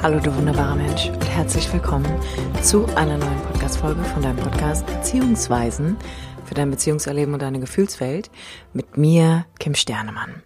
[0.00, 2.06] Hallo du wunderbarer Mensch und herzlich willkommen
[2.62, 5.96] zu einer neuen Podcast-Folge von deinem Podcast Beziehungsweisen
[6.44, 8.30] für dein Beziehungserleben und deine Gefühlswelt
[8.72, 10.44] mit mir, Kim Sternemann.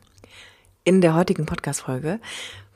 [0.85, 2.19] In der heutigen Podcast-Folge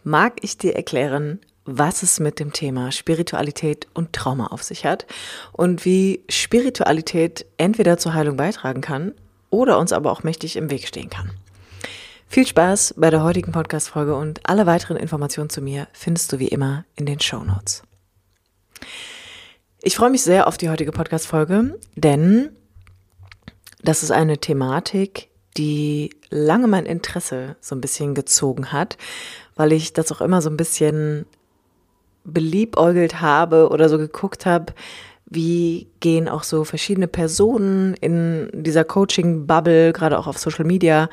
[0.05, 5.07] mag ich dir erklären, was es mit dem Thema Spiritualität und Trauma auf sich hat
[5.53, 9.15] und wie Spiritualität entweder zur Heilung beitragen kann
[9.49, 11.31] oder uns aber auch mächtig im Weg stehen kann.
[12.29, 16.49] Viel Spaß bei der heutigen Podcast-Folge und alle weiteren Informationen zu mir findest du wie
[16.49, 17.83] immer in den Show Notes.
[19.81, 22.51] Ich freue mich sehr auf die heutige Podcast-Folge, denn
[23.83, 28.99] das ist eine Thematik, die lange mein Interesse so ein bisschen gezogen hat,
[29.55, 31.25] weil ich das auch immer so ein bisschen
[32.25, 34.75] beliebäugelt habe oder so geguckt habe,
[35.27, 41.09] wie gehen auch so verschiedene Personen in dieser Coaching-Bubble, gerade auch auf Social Media,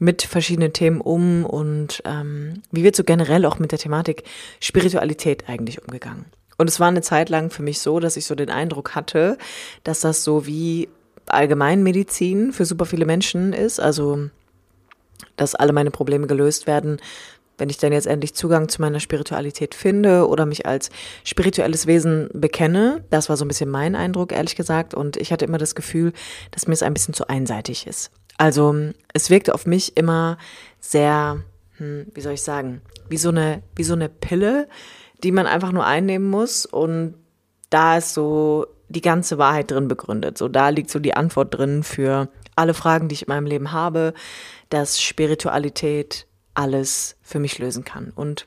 [0.00, 4.24] mit verschiedenen Themen um und ähm, wie wird so generell auch mit der Thematik
[4.58, 6.24] Spiritualität eigentlich umgegangen.
[6.58, 9.38] Und es war eine Zeit lang für mich so, dass ich so den Eindruck hatte,
[9.84, 10.88] dass das so wie
[11.26, 14.28] Allgemeinmedizin für super viele Menschen ist, also
[15.36, 16.98] dass alle meine Probleme gelöst werden,
[17.58, 20.90] wenn ich dann jetzt endlich Zugang zu meiner Spiritualität finde oder mich als
[21.24, 23.04] spirituelles Wesen bekenne.
[23.10, 24.94] Das war so ein bisschen mein Eindruck, ehrlich gesagt.
[24.94, 26.12] Und ich hatte immer das Gefühl,
[26.50, 28.10] dass mir es ein bisschen zu einseitig ist.
[28.40, 28.74] Also
[29.12, 30.38] es wirkte auf mich immer
[30.80, 31.44] sehr,
[31.76, 34.66] hm, wie soll ich sagen, wie so eine, wie so eine Pille,
[35.22, 37.16] die man einfach nur einnehmen muss und
[37.68, 40.38] da ist so die ganze Wahrheit drin begründet.
[40.38, 43.72] So da liegt so die Antwort drin für alle Fragen, die ich in meinem Leben
[43.72, 44.14] habe,
[44.70, 48.10] dass Spiritualität alles für mich lösen kann.
[48.16, 48.46] Und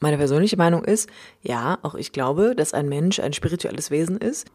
[0.00, 1.10] meine persönliche Meinung ist,
[1.42, 4.46] ja, auch ich glaube, dass ein Mensch ein spirituelles Wesen ist,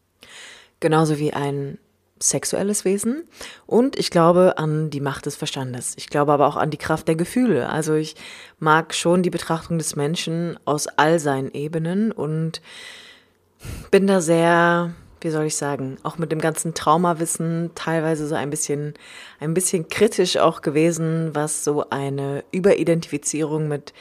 [0.79, 1.77] genauso wie ein
[2.19, 3.23] sexuelles Wesen
[3.65, 5.93] und ich glaube an die Macht des Verstandes.
[5.97, 7.69] Ich glaube aber auch an die Kraft der Gefühle.
[7.69, 8.15] Also ich
[8.59, 12.61] mag schon die Betrachtung des Menschen aus all seinen Ebenen und
[13.91, 18.49] bin da sehr, wie soll ich sagen, auch mit dem ganzen Traumawissen teilweise so ein
[18.49, 18.93] bisschen,
[19.39, 23.93] ein bisschen kritisch auch gewesen, was so eine Überidentifizierung mit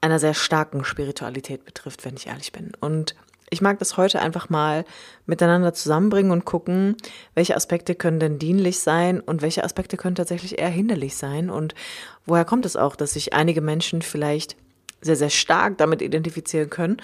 [0.00, 2.72] einer sehr starken Spiritualität betrifft, wenn ich ehrlich bin.
[2.80, 3.14] Und
[3.50, 4.84] ich mag das heute einfach mal
[5.26, 6.96] miteinander zusammenbringen und gucken,
[7.34, 11.74] welche Aspekte können denn dienlich sein und welche Aspekte können tatsächlich eher hinderlich sein und
[12.24, 14.56] woher kommt es auch, dass sich einige Menschen vielleicht
[15.00, 16.96] sehr, sehr stark damit identifizieren können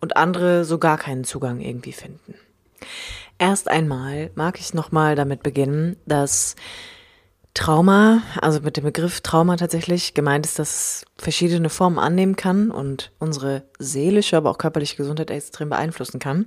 [0.00, 2.34] und andere so gar keinen Zugang irgendwie finden.
[3.38, 6.56] Erst einmal mag ich nochmal damit beginnen, dass
[7.54, 12.70] Trauma, also mit dem Begriff Trauma tatsächlich gemeint ist, dass es verschiedene Formen annehmen kann
[12.70, 16.46] und unsere seelische, aber auch körperliche Gesundheit extrem beeinflussen kann.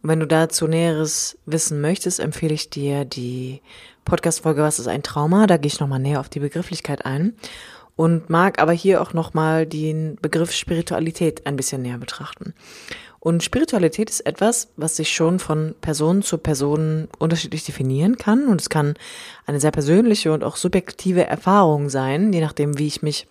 [0.00, 3.62] Und wenn du dazu Näheres wissen möchtest, empfehle ich dir die
[4.04, 5.46] Podcast-Folge Was ist ein Trauma?
[5.46, 7.34] Da gehe ich nochmal näher auf die Begrifflichkeit ein
[7.96, 12.54] und mag aber hier auch nochmal den Begriff Spiritualität ein bisschen näher betrachten.
[13.20, 18.46] Und Spiritualität ist etwas, was sich schon von Person zu Person unterschiedlich definieren kann.
[18.46, 18.94] Und es kann
[19.46, 23.26] eine sehr persönliche und auch subjektive Erfahrung sein, je nachdem, wie ich mich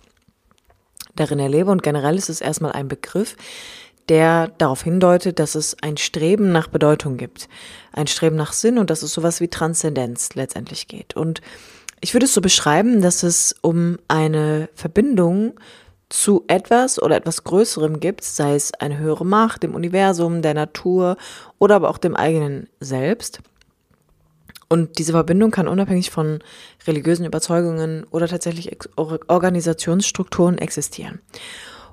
[1.15, 1.71] darin erlebe.
[1.71, 3.37] Und generell ist es erstmal ein Begriff,
[4.09, 7.47] der darauf hindeutet, dass es ein Streben nach Bedeutung gibt,
[7.91, 11.15] ein Streben nach Sinn und dass es sowas wie Transzendenz letztendlich geht.
[11.15, 11.41] Und
[11.99, 15.59] ich würde es so beschreiben, dass es um eine Verbindung
[16.09, 21.17] zu etwas oder etwas Größerem gibt, sei es eine höhere Macht, dem Universum, der Natur
[21.59, 23.41] oder aber auch dem eigenen Selbst.
[24.69, 26.39] Und diese Verbindung kann unabhängig von
[26.85, 31.21] religiösen Überzeugungen oder tatsächlich Organisationsstrukturen existieren.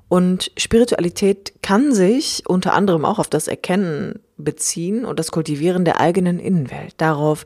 [0.09, 6.01] Und Spiritualität kann sich unter anderem auch auf das Erkennen beziehen und das Kultivieren der
[6.01, 7.45] eigenen Innenwelt, darauf,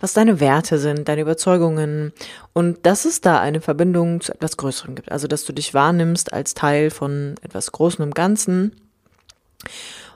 [0.00, 2.12] was deine Werte sind, deine Überzeugungen
[2.52, 5.12] und dass es da eine Verbindung zu etwas Größerem gibt.
[5.12, 8.74] Also, dass du dich wahrnimmst als Teil von etwas Großem im Ganzen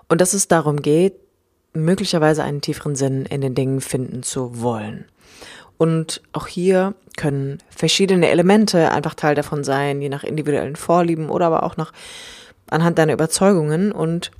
[0.08, 1.14] und dass es darum geht,
[1.74, 5.06] möglicherweise einen tieferen Sinn in den Dingen finden zu wollen.
[5.76, 11.46] Und auch hier können verschiedene Elemente einfach Teil davon sein, je nach individuellen Vorlieben oder
[11.46, 11.92] aber auch nach
[12.70, 13.92] anhand deiner Überzeugungen.
[13.92, 14.30] Und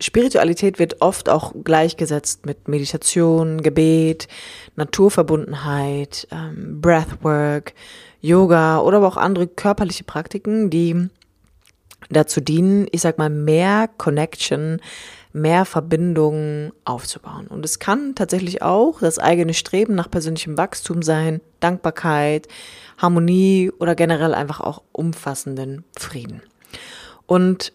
[0.00, 4.28] Spiritualität wird oft auch gleichgesetzt mit Meditation, Gebet,
[4.76, 7.72] Naturverbundenheit, ähm, Breathwork,
[8.20, 11.08] Yoga oder aber auch andere körperliche Praktiken, die
[12.10, 14.80] dazu dienen, ich sag mal, mehr Connection
[15.36, 17.46] mehr Verbindungen aufzubauen.
[17.46, 22.48] Und es kann tatsächlich auch das eigene Streben nach persönlichem Wachstum sein, Dankbarkeit,
[22.96, 26.40] Harmonie oder generell einfach auch umfassenden Frieden.
[27.26, 27.74] Und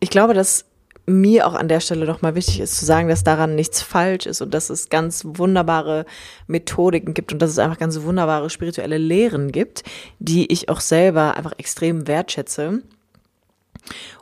[0.00, 0.64] ich glaube, dass
[1.06, 4.40] mir auch an der Stelle nochmal wichtig ist zu sagen, dass daran nichts falsch ist
[4.40, 6.06] und dass es ganz wunderbare
[6.46, 9.82] Methodiken gibt und dass es einfach ganz wunderbare spirituelle Lehren gibt,
[10.18, 12.82] die ich auch selber einfach extrem wertschätze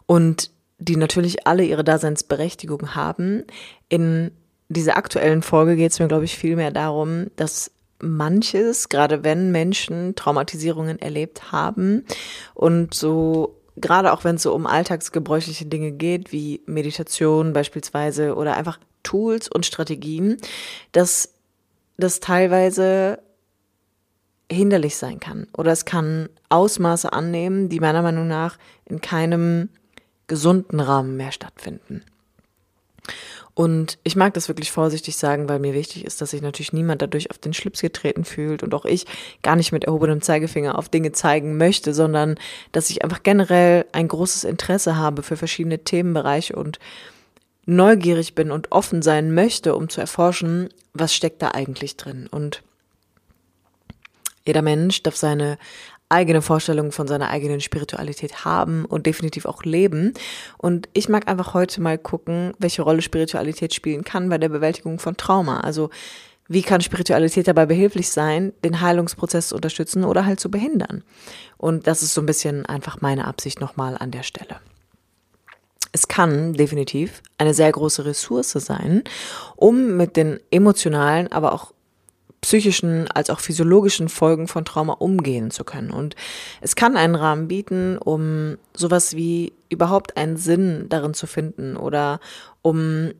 [0.06, 3.44] und die natürlich alle ihre Daseinsberechtigung haben.
[3.88, 4.30] In
[4.68, 7.70] dieser aktuellen Folge geht es mir, glaube ich, viel mehr darum, dass
[8.00, 12.04] manches, gerade wenn Menschen Traumatisierungen erlebt haben
[12.54, 18.56] und so gerade auch wenn es so um alltagsgebräuchliche Dinge geht, wie Meditation beispielsweise oder
[18.56, 20.36] einfach Tools und Strategien,
[20.92, 21.34] dass
[21.96, 23.20] das teilweise
[24.50, 29.68] hinderlich sein kann oder es kann Ausmaße annehmen, die meiner Meinung nach in keinem
[30.26, 32.04] gesunden Rahmen mehr stattfinden.
[33.58, 37.02] Und ich mag das wirklich vorsichtig sagen, weil mir wichtig ist, dass sich natürlich niemand
[37.02, 39.04] dadurch auf den Schlips getreten fühlt und auch ich
[39.42, 42.36] gar nicht mit erhobenem Zeigefinger auf Dinge zeigen möchte, sondern
[42.70, 46.78] dass ich einfach generell ein großes Interesse habe für verschiedene Themenbereiche und
[47.66, 52.28] neugierig bin und offen sein möchte, um zu erforschen, was steckt da eigentlich drin.
[52.30, 52.62] Und
[54.46, 55.58] jeder Mensch darf seine
[56.08, 60.14] eigene Vorstellung von seiner eigenen Spiritualität haben und definitiv auch leben.
[60.56, 64.98] Und ich mag einfach heute mal gucken, welche Rolle Spiritualität spielen kann bei der Bewältigung
[64.98, 65.60] von Trauma.
[65.60, 65.90] Also
[66.48, 71.04] wie kann Spiritualität dabei behilflich sein, den Heilungsprozess zu unterstützen oder halt zu behindern?
[71.58, 74.56] Und das ist so ein bisschen einfach meine Absicht nochmal an der Stelle.
[75.92, 79.04] Es kann definitiv eine sehr große Ressource sein,
[79.56, 81.72] um mit den emotionalen, aber auch
[82.40, 85.90] psychischen als auch physiologischen Folgen von Trauma umgehen zu können.
[85.90, 86.14] Und
[86.60, 92.20] es kann einen Rahmen bieten, um sowas wie überhaupt einen Sinn darin zu finden oder
[92.62, 93.12] um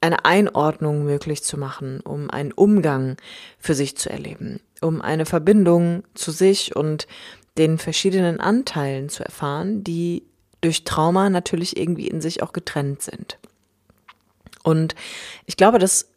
[0.00, 3.16] eine Einordnung möglich zu machen, um einen Umgang
[3.58, 7.06] für sich zu erleben, um eine Verbindung zu sich und
[7.58, 10.22] den verschiedenen Anteilen zu erfahren, die
[10.60, 13.38] durch Trauma natürlich irgendwie in sich auch getrennt sind.
[14.62, 14.94] Und
[15.46, 16.08] ich glaube, dass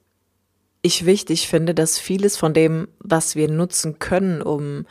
[0.81, 4.85] ich wichtig finde, dass vieles von dem, was wir nutzen können, um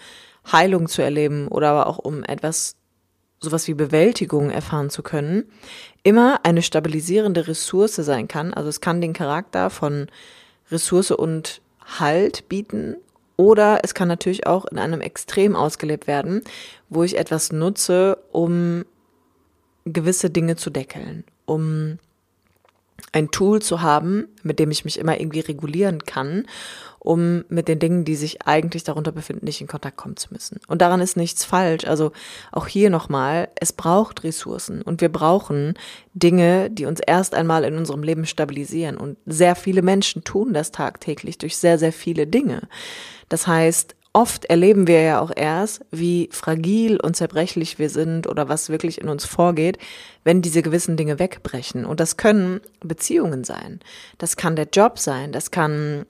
[0.50, 2.76] Heilung zu erleben oder aber auch um etwas
[3.40, 5.44] sowas wie Bewältigung erfahren zu können,
[6.02, 8.52] immer eine stabilisierende Ressource sein kann.
[8.52, 10.08] Also es kann den Charakter von
[10.70, 11.62] Ressource und
[11.98, 12.96] Halt bieten
[13.36, 16.42] oder es kann natürlich auch in einem Extrem ausgelebt werden,
[16.90, 18.84] wo ich etwas nutze, um
[19.86, 21.98] gewisse Dinge zu deckeln, um
[23.12, 26.46] ein Tool zu haben, mit dem ich mich immer irgendwie regulieren kann,
[27.00, 30.60] um mit den Dingen, die sich eigentlich darunter befinden, nicht in Kontakt kommen zu müssen.
[30.68, 31.86] Und daran ist nichts falsch.
[31.86, 32.12] Also
[32.52, 35.74] auch hier nochmal, es braucht Ressourcen und wir brauchen
[36.12, 38.96] Dinge, die uns erst einmal in unserem Leben stabilisieren.
[38.96, 42.68] Und sehr viele Menschen tun das tagtäglich durch sehr, sehr viele Dinge.
[43.28, 48.48] Das heißt, oft erleben wir ja auch erst, wie fragil und zerbrechlich wir sind oder
[48.48, 49.78] was wirklich in uns vorgeht,
[50.24, 51.84] wenn diese gewissen Dinge wegbrechen.
[51.84, 53.80] Und das können Beziehungen sein,
[54.18, 56.06] das kann der Job sein, das kann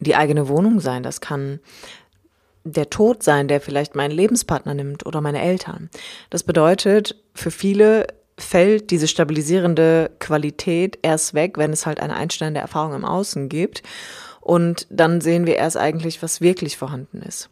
[0.00, 1.60] die eigene Wohnung sein, das kann
[2.64, 5.88] der Tod sein, der vielleicht meinen Lebenspartner nimmt oder meine Eltern.
[6.28, 8.06] Das bedeutet, für viele
[8.36, 13.82] fällt diese stabilisierende Qualität erst weg, wenn es halt eine einstellende Erfahrung im Außen gibt.
[14.48, 17.50] Und dann sehen wir erst eigentlich, was wirklich vorhanden ist.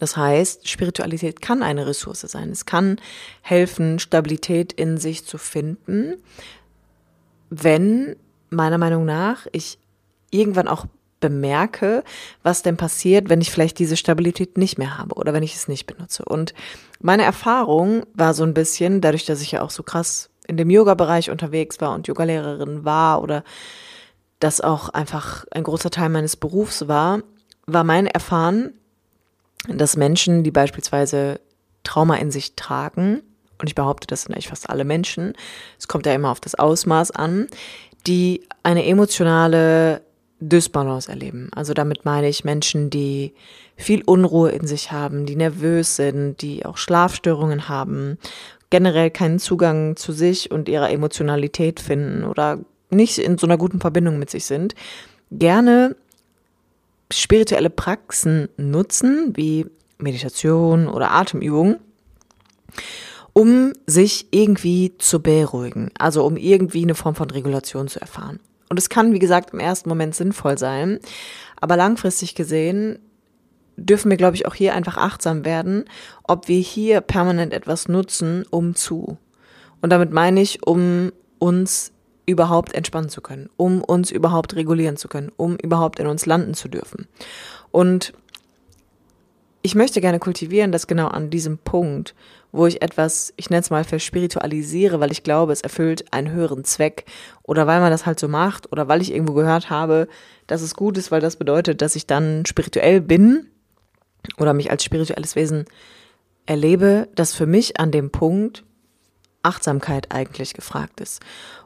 [0.00, 2.50] Das heißt, Spiritualität kann eine Ressource sein.
[2.50, 3.00] Es kann
[3.40, 6.16] helfen, Stabilität in sich zu finden,
[7.48, 8.16] wenn
[8.50, 9.78] meiner Meinung nach ich
[10.30, 10.84] irgendwann auch
[11.20, 12.04] bemerke,
[12.42, 15.68] was denn passiert, wenn ich vielleicht diese Stabilität nicht mehr habe oder wenn ich es
[15.68, 16.26] nicht benutze.
[16.26, 16.52] Und
[17.00, 20.68] meine Erfahrung war so ein bisschen, dadurch, dass ich ja auch so krass in dem
[20.68, 23.42] Yoga-Bereich unterwegs war und Yogalehrerin war oder
[24.42, 27.22] das auch einfach ein großer Teil meines Berufs war,
[27.66, 28.72] war mein Erfahren,
[29.68, 31.40] dass Menschen, die beispielsweise
[31.84, 33.22] Trauma in sich tragen,
[33.58, 35.34] und ich behaupte, das sind eigentlich fast alle Menschen,
[35.78, 37.46] es kommt ja immer auf das Ausmaß an,
[38.08, 40.02] die eine emotionale
[40.40, 41.48] Dysbalance erleben.
[41.54, 43.34] Also damit meine ich Menschen, die
[43.76, 48.18] viel Unruhe in sich haben, die nervös sind, die auch Schlafstörungen haben,
[48.70, 52.58] generell keinen Zugang zu sich und ihrer Emotionalität finden oder
[52.92, 54.74] nicht in so einer guten Verbindung mit sich sind,
[55.30, 55.96] gerne
[57.10, 59.66] spirituelle Praxen nutzen, wie
[59.98, 61.78] Meditation oder Atemübungen,
[63.32, 68.40] um sich irgendwie zu beruhigen, also um irgendwie eine Form von Regulation zu erfahren.
[68.68, 70.98] Und es kann, wie gesagt, im ersten Moment sinnvoll sein,
[71.60, 72.98] aber langfristig gesehen
[73.76, 75.84] dürfen wir, glaube ich, auch hier einfach achtsam werden,
[76.24, 79.18] ob wir hier permanent etwas nutzen, um zu.
[79.80, 81.92] Und damit meine ich, um uns
[82.32, 86.54] überhaupt entspannen zu können, um uns überhaupt regulieren zu können, um überhaupt in uns landen
[86.54, 87.06] zu dürfen.
[87.70, 88.12] Und
[89.62, 92.16] ich möchte gerne kultivieren, dass genau an diesem Punkt,
[92.50, 96.64] wo ich etwas, ich nenne es mal, verspiritualisiere, weil ich glaube, es erfüllt einen höheren
[96.64, 97.04] Zweck
[97.44, 100.08] oder weil man das halt so macht oder weil ich irgendwo gehört habe,
[100.48, 103.46] dass es gut ist, weil das bedeutet, dass ich dann spirituell bin
[104.38, 105.64] oder mich als spirituelles Wesen
[106.44, 108.64] erlebe, dass für mich an dem Punkt
[109.42, 111.20] Achtsamkeit eigentlich gefragt ist.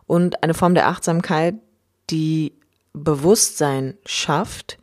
[0.07, 1.55] Und eine Form der Achtsamkeit,
[2.11, 2.53] die
[2.93, 4.79] Bewusstsein schafft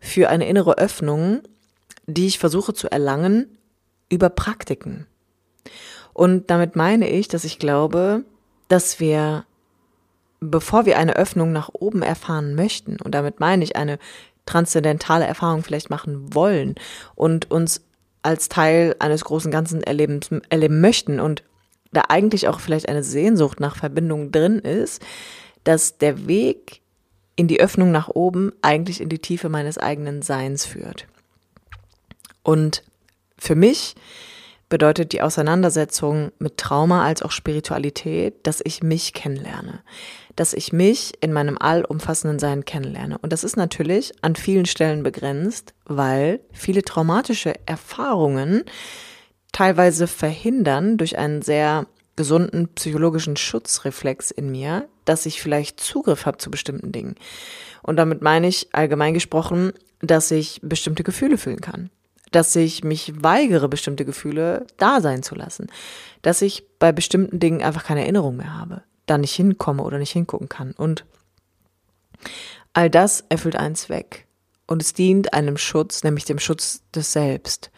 [0.00, 1.42] für eine innere Öffnung,
[2.06, 3.58] die ich versuche zu erlangen
[4.08, 5.06] über Praktiken.
[6.14, 8.24] Und damit meine ich, dass ich glaube,
[8.68, 9.44] dass wir,
[10.40, 13.98] bevor wir eine Öffnung nach oben erfahren möchten, und damit meine ich eine
[14.46, 16.74] transzendentale Erfahrung vielleicht machen wollen
[17.14, 17.82] und uns
[18.22, 21.42] als Teil eines großen Ganzen erleben, erleben möchten und
[21.92, 25.02] da eigentlich auch vielleicht eine Sehnsucht nach Verbindung drin ist,
[25.64, 26.82] dass der Weg
[27.36, 31.06] in die Öffnung nach oben eigentlich in die Tiefe meines eigenen Seins führt.
[32.42, 32.82] Und
[33.38, 33.94] für mich
[34.68, 39.80] bedeutet die Auseinandersetzung mit Trauma als auch Spiritualität, dass ich mich kennenlerne,
[40.36, 43.18] dass ich mich in meinem allumfassenden Sein kennenlerne.
[43.18, 48.64] Und das ist natürlich an vielen Stellen begrenzt, weil viele traumatische Erfahrungen
[49.52, 51.86] teilweise verhindern durch einen sehr
[52.16, 57.14] gesunden psychologischen Schutzreflex in mir, dass ich vielleicht Zugriff habe zu bestimmten Dingen.
[57.82, 61.90] Und damit meine ich allgemein gesprochen, dass ich bestimmte Gefühle fühlen kann
[62.30, 65.68] dass ich mich weigere, bestimmte Gefühle da sein zu lassen,
[66.22, 70.12] dass ich bei bestimmten Dingen einfach keine Erinnerung mehr habe, da nicht hinkomme oder nicht
[70.12, 70.72] hingucken kann.
[70.72, 71.04] Und
[72.72, 74.26] all das erfüllt einen Zweck.
[74.66, 77.70] Und es dient einem Schutz, nämlich dem Schutz des Selbst.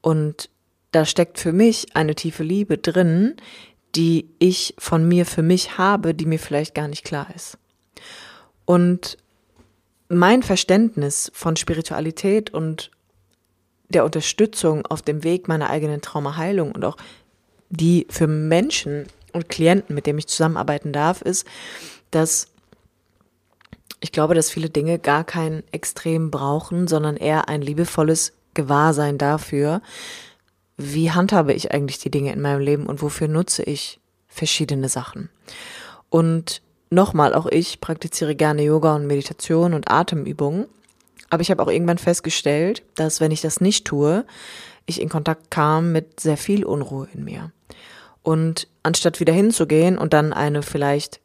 [0.00, 0.50] Und
[0.90, 3.36] da steckt für mich eine tiefe Liebe drin,
[3.94, 7.58] die ich von mir für mich habe, die mir vielleicht gar nicht klar ist.
[8.64, 9.16] Und
[10.08, 12.90] mein Verständnis von Spiritualität und
[13.88, 16.96] der Unterstützung auf dem Weg meiner eigenen Traumaheilung und auch
[17.70, 21.46] die für Menschen und Klienten, mit denen ich zusammenarbeiten darf, ist,
[22.10, 22.48] dass
[24.00, 29.82] ich glaube, dass viele Dinge gar kein Extrem brauchen, sondern eher ein liebevolles Gewahrsein dafür,
[30.78, 35.28] wie handhabe ich eigentlich die Dinge in meinem Leben und wofür nutze ich verschiedene Sachen.
[36.08, 40.66] Und nochmal, auch ich praktiziere gerne Yoga und Meditation und Atemübungen.
[41.30, 44.24] Aber ich habe auch irgendwann festgestellt, dass wenn ich das nicht tue,
[44.86, 47.52] ich in Kontakt kam mit sehr viel Unruhe in mir.
[48.22, 51.20] Und anstatt wieder hinzugehen und dann eine vielleicht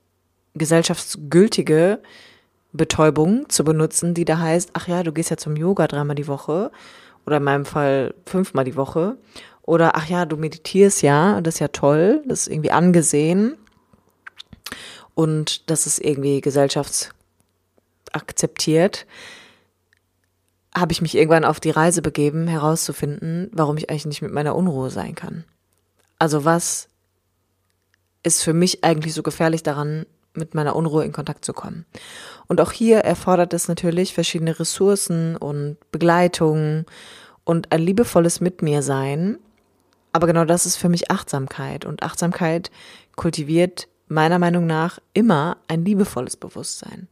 [0.55, 1.99] gesellschaftsgültige
[2.73, 6.27] Betäubung zu benutzen, die da heißt, ach ja, du gehst ja zum Yoga dreimal die
[6.27, 6.71] Woche
[7.25, 9.17] oder in meinem Fall fünfmal die Woche.
[9.61, 13.57] Oder ach ja, du meditierst ja, das ist ja toll, das ist irgendwie angesehen.
[15.15, 19.05] Und das ist irgendwie gesellschaftsakzeptiert.
[20.75, 24.55] Habe ich mich irgendwann auf die Reise begeben, herauszufinden, warum ich eigentlich nicht mit meiner
[24.55, 25.45] Unruhe sein kann.
[26.19, 26.89] Also was
[28.23, 31.85] ist für mich eigentlich so gefährlich daran, mit meiner Unruhe in Kontakt zu kommen.
[32.47, 36.85] Und auch hier erfordert es natürlich verschiedene Ressourcen und Begleitung
[37.43, 39.37] und ein liebevolles Mit mir sein.
[40.11, 41.85] Aber genau das ist für mich Achtsamkeit.
[41.85, 42.71] Und Achtsamkeit
[43.15, 47.07] kultiviert meiner Meinung nach immer ein liebevolles Bewusstsein.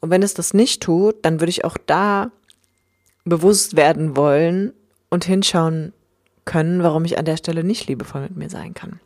[0.00, 2.30] Und wenn es das nicht tut, dann würde ich auch da
[3.24, 4.72] bewusst werden wollen
[5.10, 5.92] und hinschauen
[6.44, 9.00] können, warum ich an der Stelle nicht liebevoll mit mir sein kann.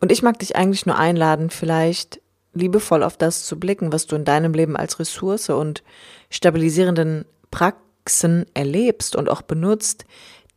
[0.00, 2.20] Und ich mag dich eigentlich nur einladen, vielleicht
[2.52, 5.82] liebevoll auf das zu blicken, was du in deinem Leben als Ressource und
[6.30, 10.04] stabilisierenden Praxen erlebst und auch benutzt,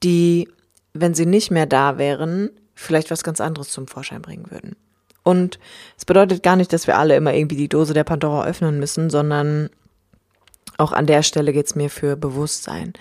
[0.01, 0.49] die,
[0.93, 4.75] wenn sie nicht mehr da wären, vielleicht was ganz anderes zum Vorschein bringen würden.
[5.23, 5.59] Und
[5.97, 9.09] es bedeutet gar nicht, dass wir alle immer irgendwie die Dose der Pandora öffnen müssen,
[9.09, 9.69] sondern
[10.77, 12.93] auch an der Stelle geht es mir für Bewusstsein,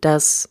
[0.00, 0.48] dass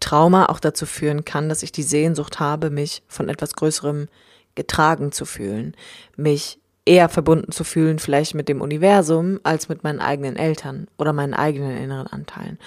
[0.00, 4.08] Trauma auch dazu führen kann, dass ich die Sehnsucht habe, mich von etwas Größerem
[4.54, 5.76] getragen zu fühlen,
[6.16, 11.12] mich eher verbunden zu fühlen, vielleicht mit dem Universum, als mit meinen eigenen Eltern oder
[11.12, 12.58] meinen eigenen inneren Anteilen.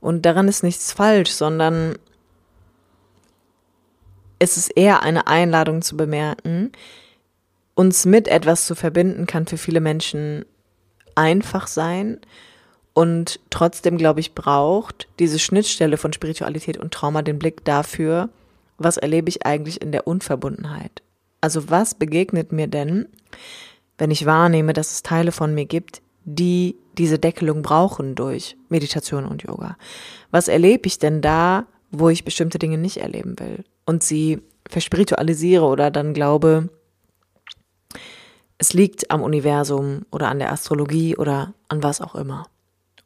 [0.00, 1.96] Und daran ist nichts falsch, sondern
[4.38, 6.72] es ist eher eine Einladung zu bemerken,
[7.74, 10.44] uns mit etwas zu verbinden, kann für viele Menschen
[11.14, 12.20] einfach sein
[12.98, 18.28] und trotzdem, glaube ich, braucht diese Schnittstelle von Spiritualität und Trauma den Blick dafür,
[18.76, 21.04] was erlebe ich eigentlich in der Unverbundenheit.
[21.40, 23.06] Also was begegnet mir denn,
[23.98, 29.26] wenn ich wahrnehme, dass es Teile von mir gibt, die diese Deckelung brauchen durch Meditation
[29.26, 29.76] und Yoga?
[30.32, 35.64] Was erlebe ich denn da, wo ich bestimmte Dinge nicht erleben will und sie verspiritualisiere
[35.64, 36.68] oder dann glaube,
[38.58, 42.48] es liegt am Universum oder an der Astrologie oder an was auch immer.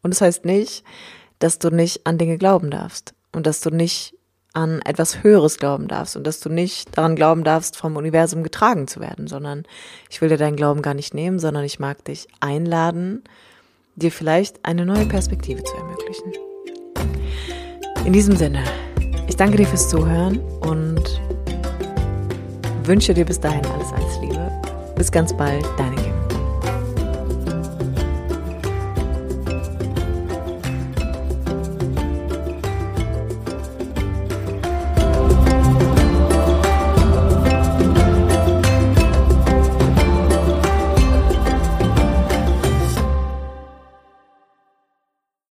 [0.02, 0.84] Und das heißt nicht,
[1.38, 4.14] dass du nicht an Dinge glauben darfst und dass du nicht
[4.52, 8.86] an etwas Höheres glauben darfst und dass du nicht daran glauben darfst, vom Universum getragen
[8.86, 9.64] zu werden, sondern
[10.10, 13.22] ich will dir deinen Glauben gar nicht nehmen, sondern ich mag dich einladen,
[13.96, 16.32] dir vielleicht eine neue Perspektive zu ermöglichen.
[18.04, 18.62] In diesem Sinne,
[19.26, 21.20] ich danke dir fürs Zuhören und
[22.84, 24.50] wünsche dir bis dahin alles, alles Liebe.
[24.96, 26.01] Bis ganz bald, deine